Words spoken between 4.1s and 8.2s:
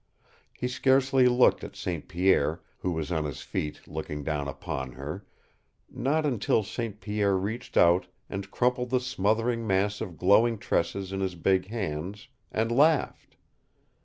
down upon her not until St. Pierre reached out